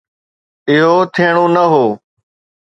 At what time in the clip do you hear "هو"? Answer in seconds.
1.71-1.85